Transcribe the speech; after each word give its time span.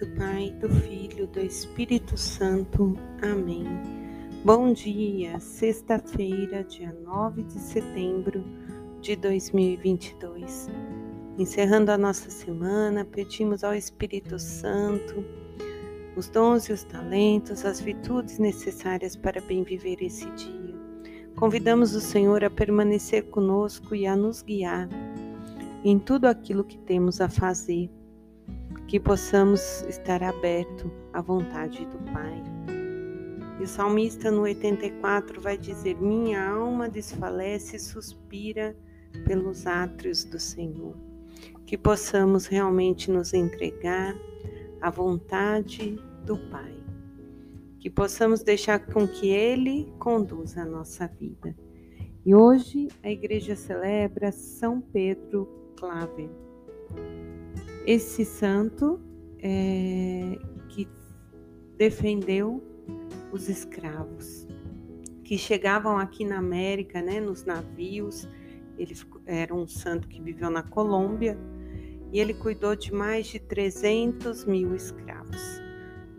do 0.00 0.06
Pai, 0.16 0.50
do 0.58 0.68
Filho, 0.76 1.26
do 1.26 1.40
Espírito 1.40 2.16
Santo. 2.16 2.96
Amém. 3.20 3.66
Bom 4.42 4.72
dia, 4.72 5.38
sexta-feira, 5.38 6.64
dia 6.64 6.96
9 7.04 7.42
de 7.42 7.58
setembro 7.60 8.42
de 9.02 9.14
2022. 9.14 10.70
Encerrando 11.36 11.92
a 11.92 11.98
nossa 11.98 12.30
semana, 12.30 13.04
pedimos 13.04 13.62
ao 13.62 13.74
Espírito 13.74 14.38
Santo 14.38 15.22
os 16.16 16.30
dons 16.30 16.64
e 16.70 16.72
os 16.72 16.82
talentos, 16.82 17.66
as 17.66 17.78
virtudes 17.78 18.38
necessárias 18.38 19.14
para 19.14 19.42
bem 19.42 19.62
viver 19.62 19.98
esse 20.00 20.24
dia. 20.30 20.74
Convidamos 21.36 21.94
o 21.94 22.00
Senhor 22.00 22.42
a 22.42 22.48
permanecer 22.48 23.24
conosco 23.24 23.94
e 23.94 24.06
a 24.06 24.16
nos 24.16 24.40
guiar 24.40 24.88
em 25.84 25.98
tudo 25.98 26.24
aquilo 26.24 26.64
que 26.64 26.78
temos 26.78 27.20
a 27.20 27.28
fazer 27.28 27.90
que 28.90 28.98
possamos 28.98 29.82
estar 29.82 30.20
aberto 30.20 30.90
à 31.12 31.22
vontade 31.22 31.86
do 31.86 32.12
Pai. 32.12 32.42
E 33.60 33.62
o 33.62 33.66
salmista 33.68 34.32
no 34.32 34.40
84 34.40 35.40
vai 35.40 35.56
dizer: 35.56 35.94
Minha 35.94 36.44
alma 36.44 36.88
desfalece 36.88 37.76
e 37.76 37.78
suspira 37.78 38.76
pelos 39.24 39.64
átrios 39.64 40.24
do 40.24 40.40
Senhor. 40.40 40.96
Que 41.64 41.78
possamos 41.78 42.46
realmente 42.46 43.12
nos 43.12 43.32
entregar 43.32 44.12
à 44.80 44.90
vontade 44.90 45.96
do 46.26 46.36
Pai. 46.50 46.74
Que 47.78 47.88
possamos 47.88 48.42
deixar 48.42 48.86
com 48.86 49.06
que 49.06 49.28
Ele 49.28 49.94
conduza 50.00 50.62
a 50.62 50.66
nossa 50.66 51.06
vida. 51.06 51.56
E 52.26 52.34
hoje 52.34 52.88
a 53.04 53.08
igreja 53.08 53.54
celebra 53.54 54.32
São 54.32 54.80
Pedro 54.80 55.46
Claver. 55.78 56.28
Esse 57.86 58.24
santo 58.24 59.00
é, 59.38 60.38
que 60.68 60.88
defendeu 61.76 62.62
os 63.32 63.48
escravos 63.48 64.46
que 65.24 65.38
chegavam 65.38 65.96
aqui 65.96 66.24
na 66.24 66.38
América, 66.38 67.00
né, 67.00 67.20
nos 67.20 67.44
navios. 67.44 68.28
Ele 68.76 68.94
era 69.24 69.54
um 69.54 69.66
santo 69.66 70.08
que 70.08 70.20
viveu 70.20 70.50
na 70.50 70.62
Colômbia 70.62 71.38
e 72.12 72.18
ele 72.18 72.34
cuidou 72.34 72.74
de 72.74 72.92
mais 72.92 73.28
de 73.28 73.38
300 73.38 74.44
mil 74.44 74.74
escravos. 74.74 75.40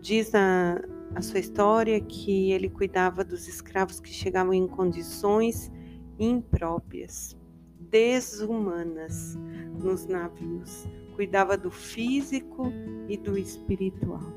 Diz 0.00 0.34
a, 0.34 0.80
a 1.14 1.22
sua 1.22 1.38
história 1.40 2.00
que 2.00 2.50
ele 2.52 2.68
cuidava 2.68 3.22
dos 3.22 3.46
escravos 3.46 4.00
que 4.00 4.10
chegavam 4.10 4.54
em 4.54 4.66
condições 4.66 5.70
impróprias, 6.18 7.36
desumanas 7.78 9.36
nos 9.78 10.06
navios 10.06 10.88
cuidava 11.14 11.56
do 11.56 11.70
físico 11.70 12.72
e 13.08 13.16
do 13.16 13.38
espiritual. 13.38 14.32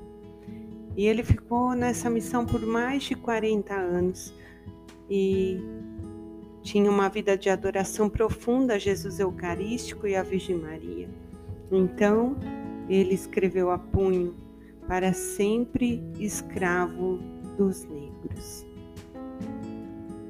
E 0.95 1.06
ele 1.08 1.23
ficou 1.23 1.73
nessa 1.73 2.09
missão 2.09 2.45
por 2.45 2.62
mais 2.66 3.04
de 3.04 3.16
40 3.16 3.73
anos 3.73 4.34
e 5.09 5.59
tinha 6.62 6.90
uma 6.90 7.09
vida 7.09 7.38
de 7.38 7.50
adoração 7.50 8.09
profunda 8.09 8.76
a 8.76 8.80
Jesus 8.80 9.20
Eucarístico 9.20 10.08
e 10.08 10.16
a 10.16 10.23
Virgem 10.23 10.58
Maria. 10.58 11.09
Então, 11.72 12.36
ele 12.90 13.14
escreveu 13.14 13.70
a 13.72 13.78
punho 13.78 14.36
para 14.88 15.14
sempre 15.14 16.02
escravo 16.20 17.20
dos 17.58 17.84
negros. 17.86 18.66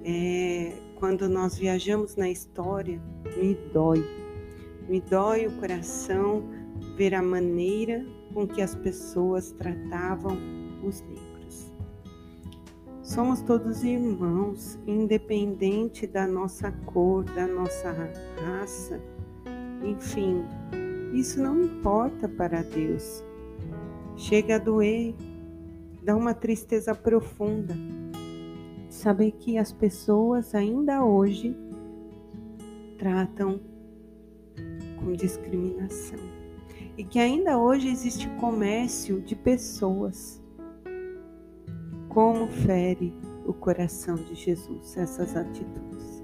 É, 0.03 0.73
quando 0.95 1.27
nós 1.29 1.57
viajamos 1.57 2.15
na 2.15 2.29
história, 2.29 3.01
me 3.37 3.55
dói 3.73 4.03
me 4.87 5.01
dói 5.01 5.47
o 5.47 5.51
coração 5.59 6.43
ver 6.95 7.13
a 7.13 7.21
maneira 7.21 8.05
com 8.33 8.47
que 8.47 8.61
as 8.61 8.75
pessoas 8.75 9.51
tratavam 9.51 10.37
os 10.83 11.01
negros. 11.01 11.71
Somos 13.01 13.41
todos 13.41 13.83
irmãos, 13.83 14.79
independente 14.85 16.07
da 16.07 16.27
nossa 16.27 16.71
cor, 16.85 17.23
da 17.23 17.47
nossa 17.47 17.91
raça, 18.41 18.99
enfim, 19.83 20.43
isso 21.13 21.41
não 21.41 21.61
importa 21.61 22.27
para 22.27 22.61
Deus. 22.63 23.23
Chega 24.17 24.55
a 24.55 24.59
doer, 24.59 25.13
dá 26.03 26.15
uma 26.15 26.33
tristeza 26.33 26.95
profunda. 26.95 27.75
Saber 28.89 29.31
que 29.31 29.57
as 29.57 29.71
pessoas 29.71 30.55
ainda 30.55 31.03
hoje 31.03 31.55
tratam 32.97 33.59
com 35.05 35.13
discriminação 35.13 36.17
e 36.97 37.03
que 37.03 37.19
ainda 37.19 37.59
hoje 37.59 37.87
existe 37.89 38.27
comércio 38.39 39.21
de 39.21 39.35
pessoas. 39.35 40.41
Como 42.09 42.47
fere 42.47 43.13
o 43.45 43.53
coração 43.53 44.15
de 44.15 44.33
Jesus 44.33 44.97
essas 44.97 45.35
atitudes? 45.35 46.23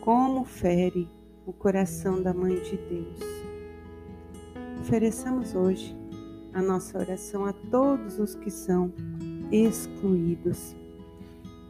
Como 0.00 0.44
fere 0.44 1.08
o 1.46 1.52
coração 1.52 2.22
da 2.22 2.34
Mãe 2.34 2.56
de 2.56 2.76
Deus? 2.76 3.20
Ofereçamos 4.80 5.54
hoje 5.54 5.96
a 6.52 6.60
nossa 6.60 6.98
oração 6.98 7.46
a 7.46 7.52
todos 7.52 8.18
os 8.18 8.34
que 8.34 8.50
são 8.50 8.92
excluídos. 9.50 10.76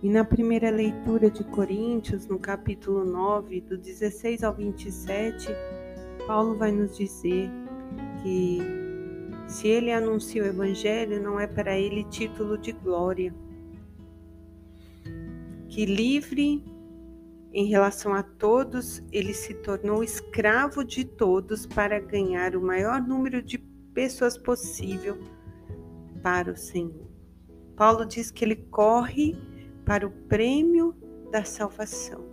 E 0.03 0.11
na 0.11 0.25
primeira 0.25 0.71
leitura 0.71 1.31
de 1.31 1.45
Coríntios, 1.45 2.27
no 2.27 2.39
capítulo 2.39 3.05
9, 3.05 3.61
do 3.61 3.79
16 3.79 4.43
ao 4.43 4.53
27, 4.55 5.49
Paulo 6.27 6.57
vai 6.57 6.71
nos 6.71 6.97
dizer 6.97 7.51
que 8.23 8.59
se 9.49 9.69
ele 9.69 9.93
anuncia 9.93 10.43
o 10.43 10.47
Evangelho, 10.47 11.23
não 11.23 11.39
é 11.39 11.47
para 11.47 11.79
ele 11.79 12.05
título 12.05 12.57
de 12.57 12.73
glória. 12.73 13.35
Que 15.69 15.85
livre 15.85 16.65
em 17.53 17.67
relação 17.67 18.15
a 18.15 18.23
todos, 18.23 19.03
ele 19.13 19.35
se 19.35 19.53
tornou 19.55 20.03
escravo 20.03 20.85
de 20.85 21.05
todos 21.05 21.67
para 21.67 21.99
ganhar 21.99 22.57
o 22.57 22.63
maior 22.63 23.01
número 23.01 23.43
de 23.43 23.59
pessoas 23.93 24.39
possível 24.39 25.19
para 26.23 26.53
o 26.53 26.57
Senhor. 26.57 27.11
Paulo 27.77 28.07
diz 28.07 28.31
que 28.31 28.45
ele 28.45 28.57
corre 28.57 29.37
para 29.85 30.07
o 30.07 30.11
prêmio 30.11 30.95
da 31.31 31.45
salvação. 31.45 32.25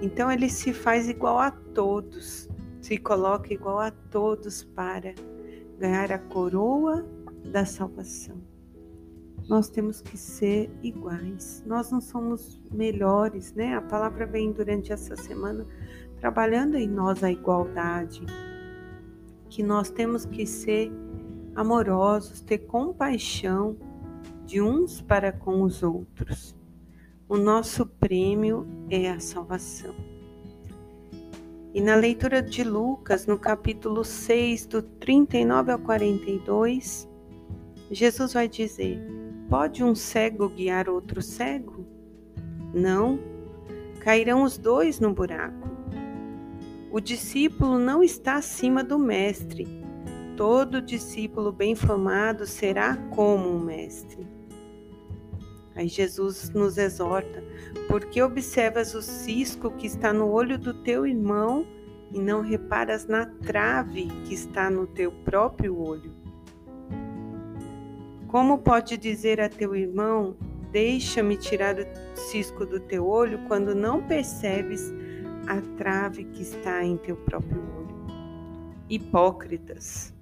Então 0.00 0.30
ele 0.30 0.48
se 0.48 0.72
faz 0.72 1.08
igual 1.08 1.38
a 1.38 1.50
todos 1.50 2.48
se 2.86 2.98
coloca 2.98 3.52
igual 3.52 3.80
a 3.80 3.90
todos 3.90 4.62
para 4.62 5.12
ganhar 5.76 6.12
a 6.12 6.20
coroa 6.20 7.04
da 7.50 7.64
salvação. 7.64 8.40
Nós 9.48 9.68
temos 9.68 10.00
que 10.00 10.16
ser 10.16 10.70
iguais. 10.84 11.64
Nós 11.66 11.90
não 11.90 12.00
somos 12.00 12.62
melhores, 12.70 13.52
né? 13.54 13.74
A 13.74 13.82
palavra 13.82 14.24
vem 14.24 14.52
durante 14.52 14.92
essa 14.92 15.16
semana 15.16 15.66
trabalhando 16.20 16.76
em 16.76 16.86
nós 16.86 17.24
a 17.24 17.30
igualdade, 17.30 18.24
que 19.48 19.64
nós 19.64 19.90
temos 19.90 20.24
que 20.24 20.46
ser 20.46 20.92
amorosos, 21.56 22.40
ter 22.40 22.58
compaixão 22.58 23.76
de 24.44 24.62
uns 24.62 25.02
para 25.02 25.32
com 25.32 25.60
os 25.62 25.82
outros. 25.82 26.54
O 27.28 27.36
nosso 27.36 27.84
prêmio 27.84 28.64
é 28.88 29.10
a 29.10 29.18
salvação. 29.18 30.05
E 31.76 31.80
na 31.82 31.94
leitura 31.94 32.40
de 32.40 32.64
Lucas, 32.64 33.26
no 33.26 33.38
capítulo 33.38 34.02
6, 34.02 34.64
do 34.64 34.80
39 34.80 35.72
ao 35.72 35.78
42, 35.78 37.06
Jesus 37.90 38.32
vai 38.32 38.48
dizer: 38.48 38.98
Pode 39.50 39.84
um 39.84 39.94
cego 39.94 40.48
guiar 40.48 40.88
outro 40.88 41.20
cego? 41.20 41.86
Não, 42.72 43.20
cairão 44.00 44.42
os 44.42 44.56
dois 44.56 45.00
no 45.00 45.12
buraco. 45.12 45.68
O 46.90 46.98
discípulo 46.98 47.78
não 47.78 48.02
está 48.02 48.36
acima 48.36 48.82
do 48.82 48.98
mestre. 48.98 49.68
Todo 50.34 50.80
discípulo 50.80 51.52
bem 51.52 51.74
formado 51.74 52.46
será 52.46 52.96
como 53.14 53.50
um 53.50 53.62
mestre. 53.62 54.26
Aí 55.76 55.88
Jesus 55.88 56.50
nos 56.50 56.78
exorta: 56.78 57.44
porque 57.86 58.20
observas 58.22 58.94
o 58.94 59.02
cisco 59.02 59.70
que 59.72 59.86
está 59.86 60.12
no 60.12 60.28
olho 60.30 60.58
do 60.58 60.72
teu 60.72 61.06
irmão 61.06 61.66
e 62.10 62.18
não 62.18 62.40
reparas 62.40 63.06
na 63.06 63.26
trave 63.26 64.06
que 64.26 64.34
está 64.34 64.70
no 64.70 64.86
teu 64.86 65.12
próprio 65.12 65.78
olho? 65.78 66.10
Como 68.26 68.58
pode 68.58 68.96
dizer 68.96 69.38
a 69.38 69.50
teu 69.50 69.76
irmão: 69.76 70.34
Deixa-me 70.72 71.36
tirar 71.36 71.76
o 71.76 72.16
cisco 72.16 72.64
do 72.64 72.80
teu 72.80 73.06
olho, 73.06 73.38
quando 73.46 73.74
não 73.74 74.02
percebes 74.02 74.92
a 75.46 75.60
trave 75.76 76.24
que 76.24 76.42
está 76.42 76.82
em 76.82 76.96
teu 76.96 77.16
próprio 77.16 77.60
olho? 77.60 77.86
Hipócritas, 78.88 80.14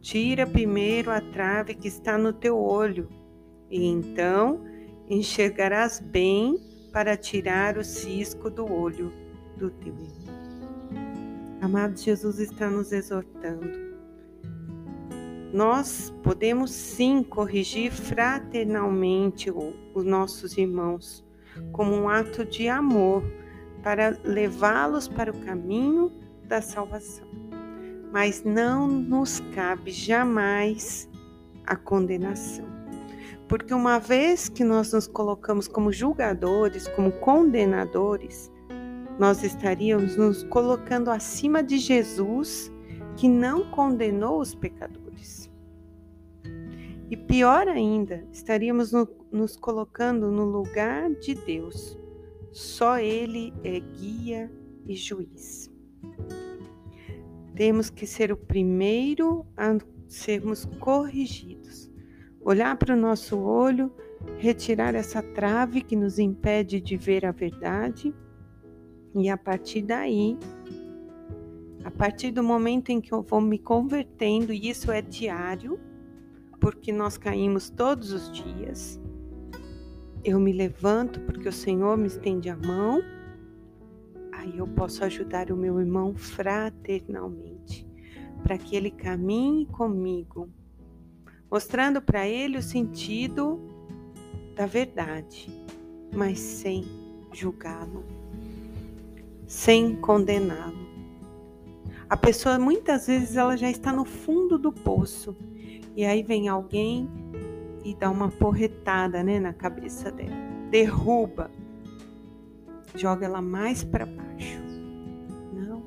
tira 0.00 0.46
primeiro 0.46 1.10
a 1.10 1.20
trave 1.20 1.74
que 1.74 1.88
está 1.88 2.16
no 2.16 2.32
teu 2.32 2.58
olho 2.58 3.21
e 3.72 3.86
então 3.86 4.62
enxergarás 5.08 5.98
bem 5.98 6.56
para 6.92 7.16
tirar 7.16 7.76
o 7.76 7.82
cisco 7.82 8.48
do 8.48 8.70
olho 8.70 9.12
do 9.56 9.68
teu 9.70 9.92
irmão. 9.92 11.58
Amado 11.60 11.98
Jesus 11.98 12.38
está 12.38 12.70
nos 12.70 12.92
exortando 12.92 13.92
nós 15.52 16.12
podemos 16.22 16.70
sim 16.70 17.22
corrigir 17.22 17.92
fraternalmente 17.92 19.50
os 19.50 20.04
nossos 20.04 20.56
irmãos, 20.56 21.22
como 21.72 21.94
um 21.94 22.08
ato 22.08 22.44
de 22.44 22.68
amor, 22.68 23.22
para 23.82 24.18
levá-los 24.24 25.08
para 25.08 25.30
o 25.30 25.40
caminho 25.44 26.10
da 26.44 26.62
salvação. 26.62 27.28
Mas 28.10 28.42
não 28.42 28.88
nos 28.88 29.40
cabe 29.54 29.90
jamais 29.90 31.08
a 31.66 31.76
condenação. 31.76 32.71
Porque 33.52 33.74
uma 33.74 33.98
vez 33.98 34.48
que 34.48 34.64
nós 34.64 34.94
nos 34.94 35.06
colocamos 35.06 35.68
como 35.68 35.92
julgadores, 35.92 36.88
como 36.88 37.12
condenadores, 37.12 38.50
nós 39.18 39.42
estaríamos 39.44 40.16
nos 40.16 40.42
colocando 40.44 41.10
acima 41.10 41.62
de 41.62 41.76
Jesus, 41.76 42.72
que 43.14 43.28
não 43.28 43.70
condenou 43.70 44.40
os 44.40 44.54
pecadores. 44.54 45.50
E 47.10 47.14
pior 47.14 47.68
ainda, 47.68 48.26
estaríamos 48.32 48.90
no, 48.90 49.06
nos 49.30 49.54
colocando 49.54 50.30
no 50.30 50.46
lugar 50.46 51.10
de 51.10 51.34
Deus. 51.34 51.98
Só 52.52 52.98
Ele 52.98 53.52
é 53.62 53.78
guia 53.80 54.50
e 54.86 54.94
juiz. 54.94 55.70
Temos 57.54 57.90
que 57.90 58.06
ser 58.06 58.32
o 58.32 58.36
primeiro 58.38 59.44
a 59.58 59.76
sermos 60.08 60.64
corrigidos. 60.80 61.91
Olhar 62.44 62.76
para 62.76 62.94
o 62.94 62.98
nosso 62.98 63.38
olho, 63.38 63.92
retirar 64.38 64.94
essa 64.94 65.22
trave 65.22 65.80
que 65.80 65.94
nos 65.94 66.18
impede 66.18 66.80
de 66.80 66.96
ver 66.96 67.24
a 67.24 67.30
verdade 67.30 68.12
e 69.14 69.28
a 69.28 69.36
partir 69.36 69.82
daí, 69.82 70.38
a 71.84 71.90
partir 71.90 72.30
do 72.30 72.42
momento 72.42 72.90
em 72.90 73.00
que 73.00 73.12
eu 73.12 73.22
vou 73.22 73.40
me 73.40 73.58
convertendo, 73.58 74.52
e 74.52 74.68
isso 74.70 74.90
é 74.90 75.02
diário, 75.02 75.78
porque 76.60 76.92
nós 76.92 77.18
caímos 77.18 77.68
todos 77.68 78.12
os 78.12 78.32
dias. 78.32 79.00
Eu 80.24 80.38
me 80.38 80.52
levanto 80.52 81.20
porque 81.20 81.48
o 81.48 81.52
Senhor 81.52 81.98
me 81.98 82.06
estende 82.06 82.48
a 82.48 82.56
mão. 82.56 83.02
Aí 84.32 84.56
eu 84.56 84.66
posso 84.68 85.04
ajudar 85.04 85.50
o 85.50 85.56
meu 85.56 85.80
irmão 85.80 86.14
fraternalmente, 86.14 87.86
para 88.42 88.56
que 88.56 88.76
ele 88.76 88.90
caminhe 88.90 89.66
comigo, 89.66 90.48
mostrando 91.52 92.00
para 92.00 92.26
ele 92.26 92.56
o 92.56 92.62
sentido 92.62 93.60
da 94.56 94.64
verdade, 94.64 95.52
mas 96.10 96.38
sem 96.38 96.82
julgá-lo, 97.30 98.02
sem 99.46 99.94
condená-lo. 99.96 100.90
A 102.08 102.16
pessoa 102.16 102.58
muitas 102.58 103.06
vezes 103.06 103.36
ela 103.36 103.54
já 103.54 103.70
está 103.70 103.92
no 103.92 104.06
fundo 104.06 104.56
do 104.56 104.72
poço 104.72 105.36
e 105.94 106.06
aí 106.06 106.22
vem 106.22 106.48
alguém 106.48 107.06
e 107.84 107.94
dá 107.94 108.10
uma 108.10 108.30
porretada, 108.30 109.22
né, 109.22 109.38
na 109.38 109.52
cabeça 109.52 110.10
dela. 110.10 110.34
Derruba. 110.70 111.50
Joga 112.94 113.26
ela 113.26 113.42
mais 113.42 113.84
para 113.84 114.06
baixo. 114.06 114.62
Não. 115.52 115.82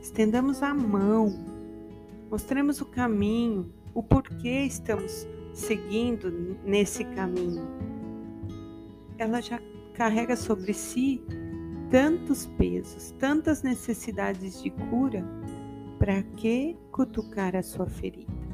Estendamos 0.00 0.62
a 0.62 0.72
mão. 0.72 1.44
Mostremos 2.30 2.80
o 2.80 2.86
caminho, 2.86 3.70
o 3.94 4.02
porquê 4.02 4.64
estamos 4.64 5.26
seguindo 5.52 6.58
nesse 6.64 7.04
caminho. 7.04 7.62
Ela 9.16 9.40
já 9.40 9.60
carrega 9.94 10.36
sobre 10.36 10.74
si 10.74 11.22
tantos 11.90 12.46
pesos, 12.46 13.12
tantas 13.12 13.62
necessidades 13.62 14.62
de 14.62 14.70
cura, 14.70 15.24
para 15.98 16.22
que 16.22 16.76
cutucar 16.90 17.54
a 17.54 17.62
sua 17.62 17.86
ferida? 17.86 18.44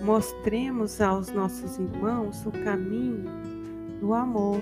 mostremos 0.00 1.00
aos 1.00 1.28
nossos 1.30 1.78
irmãos 1.78 2.44
o 2.46 2.52
caminho 2.52 3.24
do 4.00 4.14
amor, 4.14 4.60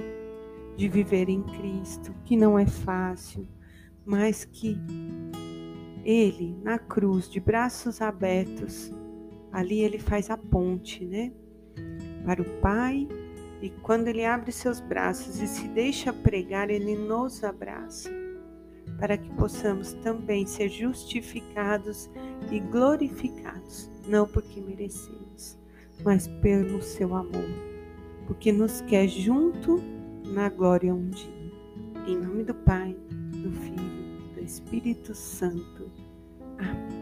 de 0.77 0.89
viver 0.89 1.29
em 1.29 1.43
Cristo, 1.43 2.15
que 2.25 2.37
não 2.37 2.59
é 2.59 2.67
fácil, 2.67 3.47
mas 4.05 4.45
que 4.45 4.79
Ele, 6.05 6.57
na 6.63 6.79
cruz, 6.79 7.31
de 7.31 7.41
braços 7.41 8.01
abertos, 8.01 8.93
ali 9.57 9.81
ele 9.81 9.99
faz 9.99 10.29
a 10.29 10.37
ponte, 10.37 11.03
né? 11.03 11.33
Para 12.27 12.43
o 12.43 12.61
Pai, 12.61 13.09
e 13.63 13.71
quando 13.71 14.09
ele 14.09 14.23
abre 14.23 14.53
seus 14.53 14.81
braços 14.81 15.41
e 15.41 15.47
se 15.47 15.67
deixa 15.69 16.13
pregar, 16.13 16.69
ele 16.69 16.95
nos 16.95 17.43
abraça, 17.43 18.11
para 18.99 19.17
que 19.17 19.31
possamos 19.31 19.95
também 19.95 20.45
ser 20.45 20.69
justificados 20.69 22.11
e 22.53 22.61
glorificados, 22.61 23.91
não 24.07 24.27
porque 24.27 24.61
merecemos, 24.61 25.59
mas 26.05 26.29
pelo 26.43 26.83
seu 26.83 27.15
amor, 27.15 27.49
porque 28.27 28.53
nos 28.53 28.83
quer 28.83 29.09
junto 29.09 29.81
na 30.35 30.51
glória 30.51 30.95
um 30.95 31.09
dia. 31.09 31.51
Em 32.07 32.15
nome 32.19 32.45
do 32.45 32.55
Pai, 32.55 32.95
do 33.43 33.51
Filho, 33.53 34.35
do 34.35 34.45
Espírito 34.45 35.15
Santo. 35.15 35.91
Amém. 36.59 36.96